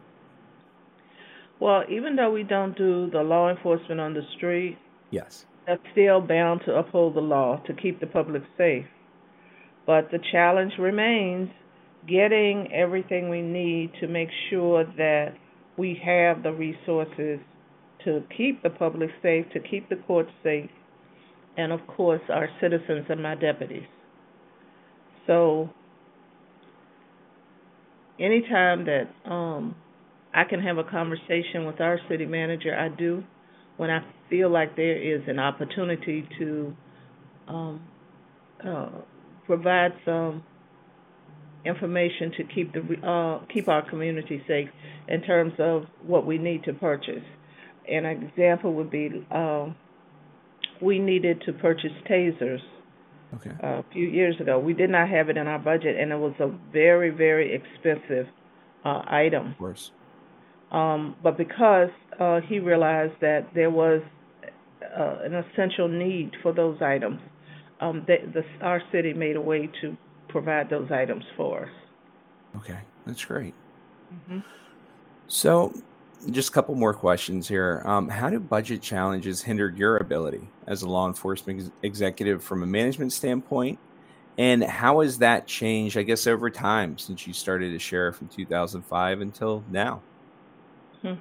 Well, 1.60 1.83
even 1.89 2.15
though 2.15 2.31
we 2.31 2.43
don't 2.43 2.77
do 2.77 3.10
the 3.10 3.22
law 3.22 3.50
enforcement 3.50 4.00
on 4.00 4.13
the 4.13 4.22
street, 4.38 4.77
Yes. 5.12 5.45
that's 5.67 5.81
still 5.91 6.22
bound 6.22 6.62
to 6.65 6.75
uphold 6.75 7.15
the 7.15 7.22
law 7.22 7.57
to 7.67 7.74
keep 7.74 8.00
the 8.00 8.07
public 8.07 8.43
safe. 8.57 8.86
But 9.86 10.10
the 10.12 10.20
challenge 10.32 10.74
remains 10.80 11.50
getting 12.08 12.72
everything 12.74 13.30
we 13.30 13.42
need 13.42 13.92
to 14.02 14.08
make 14.08 14.30
sure 14.50 14.86
that 14.98 15.34
we 15.78 16.00
have 16.06 16.44
the 16.44 16.52
resources 16.52 17.40
to 18.06 18.24
keep 18.36 18.62
the 18.63 18.70
public 18.70 19.10
safe, 19.22 19.46
to 19.54 19.60
keep 19.60 19.90
the 19.90 19.96
courts 19.96 20.32
safe, 20.44 20.70
and 21.58 21.72
of 21.72 21.80
course 21.88 22.22
our 22.30 22.50
citizens 22.62 23.06
and 23.10 23.22
my 23.22 23.36
deputies. 23.36 23.88
So 25.28 25.70
anytime 28.20 28.86
that 28.86 29.10
um 29.30 29.75
I 30.34 30.44
can 30.46 30.62
have 30.62 30.78
a 30.78 30.84
conversation 30.84 31.66
with 31.66 31.80
our 31.80 32.00
city 32.10 32.25
manager, 32.25 32.75
I 32.75 32.90
do 32.90 33.24
when 33.78 33.90
I 33.90 34.02
feel 34.30 34.50
like 34.50 34.75
there 34.75 34.98
is 34.98 35.22
an 35.28 35.40
opportunity 35.40 36.28
to 36.40 36.75
um, 37.48 37.82
uh, 38.66 38.90
provide 39.46 39.94
some 40.06 40.44
information 41.66 42.32
to 42.38 42.44
keep 42.44 42.74
the 42.74 43.08
uh, 43.08 43.46
keep 43.54 43.68
our 43.70 43.88
community 43.90 44.44
safe 44.48 44.70
in 45.08 45.22
terms 45.22 45.54
of 45.60 45.86
what 46.06 46.26
we 46.26 46.38
need 46.38 46.64
to 46.64 46.74
purchase. 46.74 47.24
An 47.90 48.06
example 48.06 48.74
would 48.74 48.92
be 48.92 49.26
uh, 49.32 49.68
we 50.82 51.00
needed 51.00 51.42
to 51.46 51.54
purchase 51.54 51.92
tasers 52.10 52.62
Okay. 53.36 53.52
uh, 53.64 53.80
a 53.80 53.86
few 53.92 54.08
years 54.08 54.40
ago. 54.40 54.60
We 54.60 54.74
did 54.74 54.92
not 54.92 55.10
have 55.10 55.30
it 55.30 55.38
in 55.38 55.48
our 55.48 55.58
budget, 55.58 56.00
and 56.00 56.12
it 56.12 56.18
was 56.18 56.34
a 56.40 56.50
very 56.72 57.10
very 57.10 57.54
expensive 57.54 58.28
uh, 58.86 59.02
item. 59.08 59.52
Of 59.52 59.58
course. 59.58 59.92
Um, 60.72 61.16
but 61.22 61.38
because 61.38 61.90
uh, 62.20 62.42
he 62.42 62.60
realized 62.60 63.14
that 63.22 63.48
there 63.54 63.70
was 63.70 64.02
uh, 64.98 65.18
an 65.24 65.34
essential 65.36 65.88
need 65.88 66.32
for 66.42 66.52
those 66.52 66.82
items, 66.82 67.20
um, 67.84 68.06
the, 68.08 68.18
the, 68.34 68.66
our 68.66 68.82
city 68.92 69.13
made 69.13 69.36
a 69.36 69.42
way 69.42 69.70
to 69.82 69.98
provide 70.30 70.70
those 70.70 70.90
items 70.92 71.25
for 71.36 71.63
us. 71.63 71.70
Okay, 72.58 72.80
that's 73.06 73.24
great. 73.25 73.54
Mm-hmm. 74.13 74.40
So, 75.28 75.74
just 76.30 76.50
a 76.50 76.52
couple 76.54 76.75
more 76.75 76.94
questions 76.94 77.48
here. 77.48 77.82
Um, 77.86 78.08
how 78.08 78.30
do 78.30 78.40
budget 78.40 78.82
challenges 78.82 79.42
hinder 79.42 79.70
your 79.70 79.98
ability 79.98 80.48
as 80.68 80.82
a 80.82 80.90
law 80.90 81.08
enforcement 81.08 81.60
ex- 81.60 81.72
executive 81.82 82.44
from 82.44 82.63
a 82.63 82.68
management 82.68 83.12
standpoint? 83.12 83.80
And 84.38 84.63
how 84.63 85.02
has 85.02 85.20
that 85.20 85.46
changed, 85.46 85.98
I 85.98 86.04
guess, 86.04 86.25
over 86.25 86.50
time 86.50 86.98
since 86.98 87.28
you 87.28 87.34
started 87.34 87.75
as 87.75 87.82
sheriff 87.82 88.22
in 88.22 88.30
2005 88.30 89.22
until 89.22 89.63
now? 89.70 90.02
Hmm. 91.02 91.13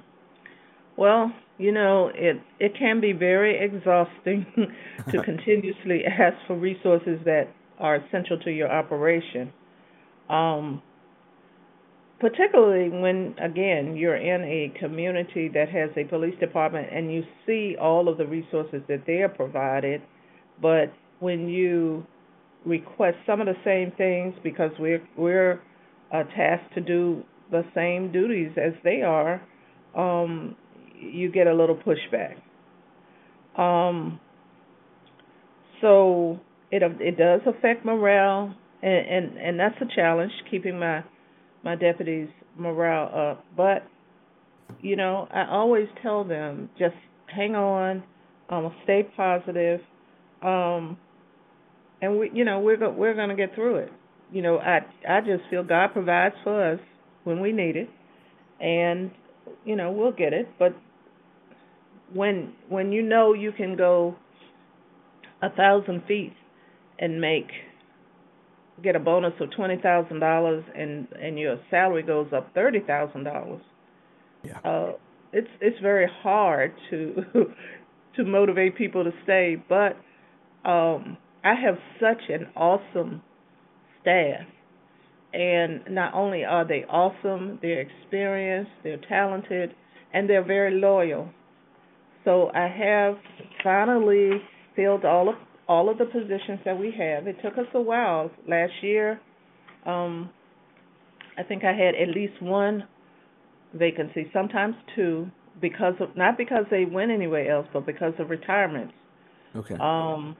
Well, 0.95 1.33
you 1.57 1.71
know, 1.71 2.11
it 2.13 2.37
it 2.59 2.73
can 2.77 2.99
be 2.99 3.13
very 3.13 3.59
exhausting 3.59 4.45
to 5.11 5.23
continuously 5.23 6.03
ask 6.05 6.35
for 6.47 6.57
resources 6.57 7.19
that 7.25 7.47
are 7.79 7.95
essential 7.95 8.39
to 8.39 8.51
your 8.51 8.71
operation. 8.71 9.51
Um, 10.29 10.81
particularly 12.19 12.89
when 12.89 13.35
again 13.41 13.95
you're 13.97 14.15
in 14.15 14.41
a 14.43 14.73
community 14.79 15.49
that 15.53 15.67
has 15.69 15.89
a 15.97 16.05
police 16.05 16.37
department 16.39 16.87
and 16.91 17.13
you 17.13 17.23
see 17.45 17.75
all 17.79 18.07
of 18.07 18.17
the 18.17 18.25
resources 18.25 18.81
that 18.87 19.03
they 19.05 19.21
are 19.21 19.29
provided, 19.29 20.01
but 20.61 20.93
when 21.19 21.49
you 21.49 22.05
request 22.65 23.17
some 23.25 23.41
of 23.41 23.47
the 23.47 23.57
same 23.65 23.91
things 23.97 24.33
because 24.43 24.71
we're 24.79 25.05
we're 25.17 25.61
uh, 26.13 26.23
tasked 26.35 26.73
to 26.75 26.81
do 26.81 27.23
the 27.51 27.63
same 27.75 28.11
duties 28.11 28.51
as 28.57 28.73
they 28.83 29.01
are, 29.01 29.41
um, 29.95 30.55
you 31.11 31.31
get 31.31 31.47
a 31.47 31.53
little 31.53 31.77
pushback. 31.77 32.35
Um, 33.61 34.19
so 35.81 36.39
it 36.71 36.81
it 37.01 37.17
does 37.17 37.41
affect 37.45 37.85
morale, 37.85 38.55
and, 38.81 39.07
and 39.07 39.37
and 39.37 39.59
that's 39.59 39.75
a 39.81 39.95
challenge 39.95 40.31
keeping 40.49 40.79
my 40.79 41.03
my 41.63 41.75
deputies' 41.75 42.29
morale 42.57 43.31
up. 43.31 43.45
But 43.55 43.83
you 44.81 44.95
know, 44.95 45.27
I 45.31 45.47
always 45.49 45.87
tell 46.01 46.23
them 46.23 46.69
just 46.79 46.95
hang 47.27 47.55
on, 47.55 48.03
um, 48.49 48.73
stay 48.83 49.03
positive, 49.15 49.81
um, 50.41 50.97
and 52.01 52.19
we, 52.19 52.31
you 52.33 52.45
know, 52.45 52.59
we're 52.59 52.77
go- 52.77 52.91
we're 52.91 53.15
gonna 53.15 53.35
get 53.35 53.53
through 53.55 53.75
it. 53.77 53.91
You 54.31 54.41
know, 54.41 54.57
I 54.59 54.79
I 55.07 55.21
just 55.21 55.43
feel 55.49 55.63
God 55.63 55.93
provides 55.93 56.35
for 56.43 56.73
us 56.73 56.79
when 57.23 57.39
we 57.39 57.51
need 57.51 57.75
it, 57.75 57.89
and 58.59 59.11
you 59.65 59.75
know 59.75 59.91
we'll 59.91 60.11
get 60.11 60.33
it. 60.33 60.47
But 60.57 60.73
when 62.13 62.53
when 62.69 62.91
you 62.91 63.01
know 63.01 63.33
you 63.33 63.51
can 63.51 63.75
go 63.75 64.15
a 65.41 65.49
thousand 65.49 66.03
feet 66.07 66.33
and 66.99 67.19
make 67.19 67.47
get 68.83 68.95
a 68.95 68.99
bonus 68.99 69.33
of 69.39 69.51
twenty 69.51 69.77
thousand 69.77 70.19
dollars 70.19 70.63
and 70.75 71.07
and 71.19 71.37
your 71.37 71.57
salary 71.69 72.03
goes 72.03 72.27
up 72.33 72.53
thirty 72.53 72.79
thousand 72.79 73.23
dollars. 73.23 73.61
Yeah. 74.43 74.59
Uh, 74.63 74.93
it's 75.31 75.49
it's 75.61 75.79
very 75.81 76.07
hard 76.21 76.73
to 76.89 77.15
to 78.15 78.23
motivate 78.23 78.77
people 78.77 79.03
to 79.03 79.11
stay, 79.23 79.57
but 79.67 79.97
um, 80.69 81.17
I 81.43 81.55
have 81.55 81.77
such 81.99 82.29
an 82.29 82.47
awesome 82.55 83.21
staff, 84.01 84.45
and 85.33 85.81
not 85.89 86.13
only 86.13 86.45
are 86.45 86.65
they 86.65 86.85
awesome, 86.87 87.59
they're 87.61 87.81
experienced, 87.81 88.71
they're 88.83 89.01
talented, 89.09 89.73
and 90.13 90.29
they're 90.29 90.45
very 90.45 90.79
loyal. 90.79 91.29
So 92.25 92.51
I 92.53 92.67
have 92.67 93.15
finally 93.63 94.41
filled 94.75 95.05
all 95.05 95.29
of 95.29 95.35
all 95.67 95.89
of 95.89 95.97
the 95.97 96.05
positions 96.05 96.59
that 96.65 96.77
we 96.77 96.93
have. 96.97 97.27
It 97.27 97.37
took 97.41 97.53
us 97.53 97.65
a 97.73 97.81
while. 97.81 98.29
Last 98.47 98.73
year, 98.81 99.19
um, 99.85 100.29
I 101.37 101.43
think 101.43 101.63
I 101.63 101.71
had 101.71 101.95
at 101.95 102.13
least 102.13 102.41
one 102.41 102.83
vacancy, 103.73 104.29
sometimes 104.33 104.75
two, 104.95 105.27
because 105.61 105.93
of 105.99 106.15
not 106.15 106.37
because 106.37 106.65
they 106.69 106.85
went 106.85 107.11
anywhere 107.11 107.49
else, 107.51 107.67
but 107.73 107.85
because 107.85 108.13
of 108.19 108.29
retirements. 108.29 108.93
Okay. 109.55 109.75
Um, 109.75 110.35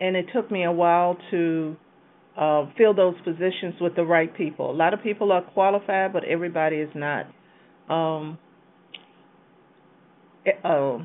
and 0.00 0.16
it 0.16 0.26
took 0.34 0.50
me 0.50 0.64
a 0.64 0.72
while 0.72 1.16
to 1.30 1.76
uh, 2.36 2.66
fill 2.76 2.94
those 2.94 3.14
positions 3.24 3.74
with 3.80 3.94
the 3.94 4.04
right 4.04 4.34
people. 4.36 4.70
A 4.70 4.76
lot 4.76 4.92
of 4.92 5.02
people 5.02 5.30
are 5.32 5.42
qualified, 5.42 6.12
but 6.12 6.24
everybody 6.24 6.76
is 6.76 6.90
not. 6.94 7.26
Um, 7.88 8.38
uh, 10.64 10.98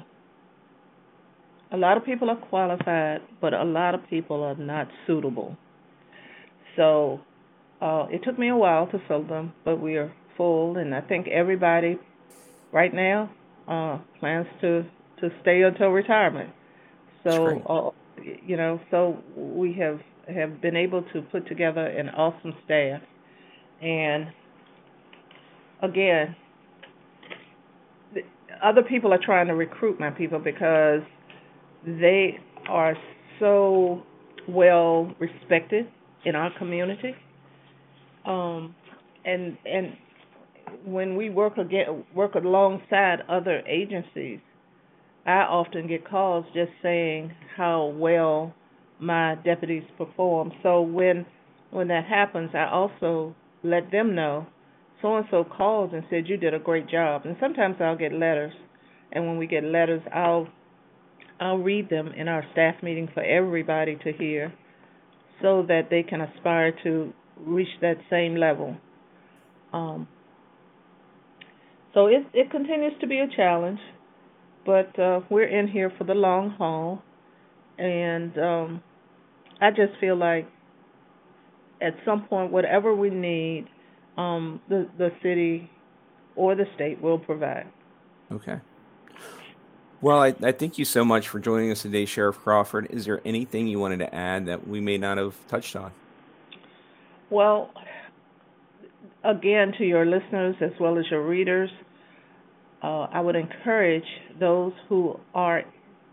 a 1.72 1.78
lot 1.78 1.98
of 1.98 2.06
people 2.06 2.30
are 2.30 2.36
qualified, 2.36 3.22
but 3.42 3.54
a 3.54 3.64
lot 3.64 3.96
of 3.96 4.02
people 4.10 4.44
are 4.44 4.56
not 4.56 4.88
suitable. 5.06 5.56
So 6.76 7.20
uh, 7.82 8.08
it 8.10 8.24
took 8.24 8.38
me 8.40 8.50
a 8.50 8.56
while 8.56 8.88
to 8.88 9.00
fill 9.08 9.24
them, 9.24 9.54
but 9.66 9.80
we 9.80 9.96
are 9.98 10.12
full, 10.38 10.78
and 10.78 10.94
I 10.96 11.02
think 11.02 11.28
everybody 11.28 12.00
right 12.72 12.94
now 12.94 13.30
uh, 13.68 14.00
plans 14.20 14.48
to 14.62 14.86
to 15.22 15.30
stay 15.42 15.64
until 15.64 15.90
retirement. 15.90 16.50
So 17.24 17.62
uh, 17.70 18.22
you 18.46 18.58
know, 18.58 18.80
so 18.92 19.18
we 19.36 19.74
have 19.80 20.00
have 20.34 20.62
been 20.62 20.76
able 20.76 21.04
to 21.14 21.22
put 21.24 21.48
together 21.48 21.86
an 21.86 22.10
awesome 22.10 22.54
staff, 22.66 23.02
and 23.82 24.28
again, 25.82 26.36
other 28.64 28.84
people 28.84 29.14
are 29.14 29.20
trying 29.24 29.48
to 29.48 29.56
recruit 29.56 30.00
my 30.00 30.10
people 30.10 30.40
because 30.40 31.02
they 31.86 32.38
are 32.68 32.96
so 33.40 34.04
well 34.48 35.14
respected 35.20 35.88
in 36.26 36.36
our 36.36 36.52
community. 36.58 37.16
Um, 38.26 38.76
and 39.26 39.58
and 39.66 39.94
when 40.86 41.16
we 41.16 41.30
work 41.30 41.58
again, 41.58 42.04
work 42.14 42.36
alongside 42.36 43.20
other 43.30 43.62
agencies, 43.68 44.40
I 45.26 45.42
often 45.42 45.88
get 45.88 46.08
calls 46.08 46.46
just 46.54 46.72
saying 46.82 47.34
how 47.56 47.94
well 47.96 48.54
my 49.00 49.36
deputies 49.44 49.84
perform. 49.98 50.52
So 50.64 50.82
when 50.82 51.26
when 51.72 51.88
that 51.90 52.06
happens, 52.06 52.52
I 52.54 52.68
also 52.70 53.36
let 53.64 53.92
them 53.92 54.16
know. 54.16 54.48
So 55.02 55.16
and 55.16 55.26
so 55.32 55.44
called 55.44 55.94
and 55.94 56.04
said 56.10 56.28
you 56.28 56.38
did 56.38 56.54
a 56.54 56.60
great 56.60 56.90
job. 56.90 57.22
And 57.26 57.36
sometimes 57.40 57.78
I'll 57.80 57.98
get 57.98 58.12
letters, 58.12 58.54
and 59.12 59.26
when 59.26 59.38
we 59.38 59.48
get 59.48 59.64
letters, 59.64 60.02
I'll 60.14 60.48
I'll 61.40 61.58
read 61.58 61.90
them 61.90 62.10
in 62.10 62.28
our 62.28 62.44
staff 62.52 62.76
meeting 62.84 63.08
for 63.14 63.24
everybody 63.24 63.98
to 64.04 64.12
hear, 64.12 64.54
so 65.42 65.64
that 65.68 65.84
they 65.90 66.04
can 66.04 66.22
aspire 66.22 66.74
to 66.84 67.14
reach 67.38 67.70
that 67.82 67.96
same 68.10 68.36
level. 68.36 68.76
Um, 69.72 70.08
so 71.94 72.08
it 72.08 72.24
it 72.34 72.52
continues 72.52 72.94
to 73.00 73.08
be 73.08 73.20
a 73.20 73.28
challenge, 73.36 73.80
but 74.66 74.98
uh, 75.00 75.22
we're 75.30 75.48
in 75.48 75.68
here 75.68 75.92
for 75.98 76.04
the 76.04 76.14
long 76.14 76.52
haul, 76.52 77.02
and 77.78 78.38
um, 78.38 78.84
I 79.62 79.70
just 79.70 79.94
feel 80.02 80.18
like 80.18 80.48
at 81.82 81.94
some 82.06 82.26
point, 82.28 82.52
whatever 82.52 82.94
we 82.94 83.10
need, 83.10 83.66
um, 84.20 84.62
the 84.68 84.88
the 84.98 85.12
city 85.24 85.70
or 86.36 86.56
the 86.56 86.66
state 86.76 87.02
will 87.02 87.18
provide. 87.18 87.68
Okay. 88.32 88.60
Well, 90.02 90.22
I, 90.22 90.34
I 90.42 90.52
thank 90.52 90.78
you 90.78 90.86
so 90.86 91.04
much 91.04 91.28
for 91.28 91.40
joining 91.40 91.72
us 91.72 91.82
today, 91.82 92.06
Sheriff 92.06 92.38
Crawford. 92.38 92.88
Is 92.90 93.06
there 93.06 93.22
anything 93.26 93.68
you 93.68 93.80
wanted 93.80 94.00
to 94.00 94.14
add 94.14 94.46
that 94.46 94.68
we 94.68 94.80
may 94.80 94.98
not 94.98 95.18
have 95.18 95.36
touched 95.48 95.76
on? 95.76 95.92
Well, 97.30 97.72
again, 99.24 99.74
to 99.78 99.84
your 99.84 100.06
listeners 100.06 100.56
as 100.62 100.72
well 100.80 100.98
as 100.98 101.06
your 101.12 101.26
readers, 101.26 101.70
uh, 102.82 103.08
I 103.12 103.20
would 103.20 103.36
encourage 103.36 104.08
those 104.40 104.74
who 104.88 105.20
are 105.34 105.64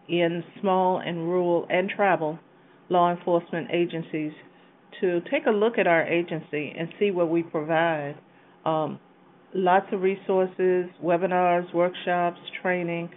in 0.09 0.43
small 0.61 0.99
and 0.99 1.29
rural 1.29 1.67
and 1.71 1.89
tribal 1.89 2.39
law 2.89 3.11
enforcement 3.13 3.69
agencies 3.73 4.33
to 5.01 5.21
take 5.31 5.47
a 5.47 5.51
look 5.51 5.79
at 5.79 5.87
our 5.87 6.07
agency 6.07 6.75
and 6.79 6.89
see 6.99 7.11
what 7.11 7.29
we 7.29 7.43
provide. 7.43 8.17
Um, 8.65 8.99
lots 9.55 9.87
of 9.93 10.03
resources, 10.03 10.87
webinars, 11.03 11.73
workshops, 11.75 12.39
training, 12.63 13.11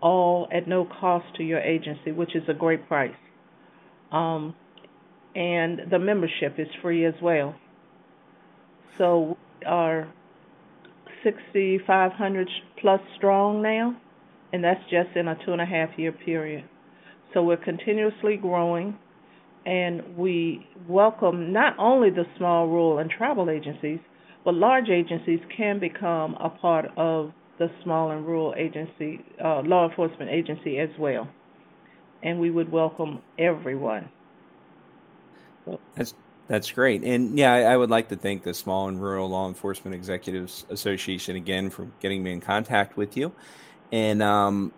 all 0.00 0.48
at 0.52 0.68
no 0.68 0.84
cost 1.00 1.24
to 1.36 1.42
your 1.42 1.60
agency, 1.60 2.12
which 2.12 2.34
is 2.34 2.42
a 2.48 2.54
great 2.54 2.86
price. 2.88 3.14
Um, 4.12 4.54
and 5.34 5.80
the 5.90 5.98
membership 5.98 6.54
is 6.58 6.68
free 6.80 7.04
as 7.04 7.14
well. 7.22 7.54
So 8.98 9.36
we 9.60 9.66
are 9.66 10.08
6,500 11.22 12.48
plus 12.80 13.00
strong 13.16 13.62
now, 13.62 13.96
and 14.52 14.62
that's 14.64 14.80
just 14.84 15.16
in 15.16 15.28
a 15.28 15.36
two 15.44 15.52
and 15.52 15.60
a 15.60 15.66
half 15.66 15.90
year 15.98 16.12
period. 16.12 16.64
So 17.34 17.42
we're 17.42 17.56
continuously 17.56 18.36
growing, 18.36 18.96
and 19.66 20.16
we 20.16 20.64
welcome 20.88 21.52
not 21.52 21.74
only 21.78 22.08
the 22.08 22.24
small 22.38 22.68
rural 22.68 22.98
and 22.98 23.10
tribal 23.10 23.50
agencies, 23.50 23.98
but 24.44 24.54
large 24.54 24.88
agencies 24.88 25.40
can 25.54 25.80
become 25.80 26.34
a 26.34 26.48
part 26.48 26.86
of 26.96 27.32
the 27.58 27.68
small 27.82 28.12
and 28.12 28.24
rural 28.24 28.54
agency, 28.56 29.24
uh, 29.44 29.60
law 29.62 29.88
enforcement 29.88 30.30
agency 30.30 30.78
as 30.78 30.90
well. 30.98 31.28
And 32.22 32.38
we 32.38 32.50
would 32.50 32.70
welcome 32.70 33.20
everyone. 33.38 34.08
That's 35.96 36.14
that's 36.48 36.70
great, 36.70 37.02
and 37.02 37.36
yeah, 37.36 37.52
I, 37.52 37.62
I 37.62 37.76
would 37.76 37.90
like 37.90 38.08
to 38.10 38.16
thank 38.16 38.44
the 38.44 38.54
Small 38.54 38.86
and 38.86 39.02
Rural 39.02 39.28
Law 39.28 39.48
Enforcement 39.48 39.96
Executives 39.96 40.64
Association 40.70 41.34
again 41.34 41.70
for 41.70 41.88
getting 41.98 42.22
me 42.22 42.32
in 42.32 42.40
contact 42.40 42.96
with 42.96 43.16
you, 43.16 43.32
and 43.90 44.22
um, 44.22 44.72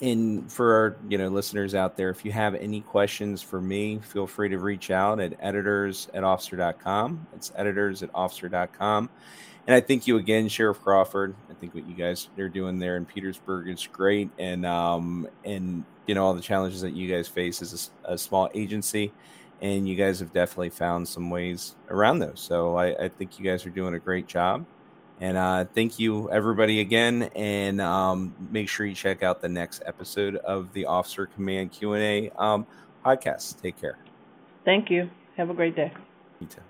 and 0.00 0.50
for 0.50 0.74
our 0.74 0.96
you 1.08 1.18
know 1.18 1.28
listeners 1.28 1.74
out 1.74 1.96
there, 1.96 2.10
if 2.10 2.24
you 2.24 2.32
have 2.32 2.54
any 2.54 2.80
questions 2.80 3.42
for 3.42 3.60
me, 3.60 3.98
feel 3.98 4.26
free 4.26 4.48
to 4.48 4.58
reach 4.58 4.90
out 4.90 5.20
at 5.20 5.34
editors 5.40 6.08
at 6.14 6.24
officer.com. 6.24 7.26
It's 7.34 7.52
editors 7.56 8.02
at 8.02 8.10
officer.com. 8.14 9.10
And 9.66 9.74
I 9.74 9.80
thank 9.80 10.06
you 10.06 10.18
again, 10.18 10.48
Sheriff 10.48 10.82
Crawford. 10.82 11.34
I 11.50 11.54
think 11.54 11.74
what 11.74 11.88
you 11.88 11.94
guys 11.94 12.28
are 12.38 12.50
doing 12.50 12.78
there 12.78 12.96
in 12.96 13.06
Petersburg 13.06 13.68
is 13.68 13.86
great, 13.86 14.30
and 14.38 14.66
um, 14.66 15.28
and 15.44 15.84
you 16.06 16.14
know 16.14 16.24
all 16.24 16.34
the 16.34 16.42
challenges 16.42 16.82
that 16.82 16.94
you 16.94 17.10
guys 17.10 17.28
face 17.28 17.62
as 17.62 17.90
a, 18.04 18.12
a 18.12 18.18
small 18.18 18.50
agency 18.54 19.12
and 19.62 19.88
you 19.88 19.96
guys 19.96 20.20
have 20.20 20.32
definitely 20.32 20.70
found 20.70 21.08
some 21.08 21.30
ways 21.30 21.74
around 21.88 22.18
those. 22.18 22.38
So 22.40 22.76
I, 22.76 23.04
I 23.04 23.08
think 23.08 23.38
you 23.38 23.44
guys 23.44 23.64
are 23.64 23.70
doing 23.70 23.94
a 23.94 23.98
great 23.98 24.26
job. 24.26 24.66
And 25.20 25.36
uh, 25.36 25.64
thank 25.74 25.98
you, 25.98 26.30
everybody, 26.30 26.80
again. 26.80 27.30
And 27.36 27.80
um, 27.80 28.34
make 28.50 28.68
sure 28.68 28.84
you 28.84 28.94
check 28.94 29.22
out 29.22 29.40
the 29.40 29.48
next 29.48 29.82
episode 29.86 30.36
of 30.36 30.72
the 30.72 30.86
Officer 30.86 31.26
Command 31.26 31.72
Q 31.72 31.92
and 31.94 32.02
A 32.02 32.30
um, 32.36 32.66
podcast. 33.04 33.60
Take 33.62 33.80
care. 33.80 33.96
Thank 34.64 34.90
you. 34.90 35.10
Have 35.36 35.50
a 35.50 35.54
great 35.54 35.76
day. 35.76 35.92
You 36.40 36.46
too. 36.46 36.60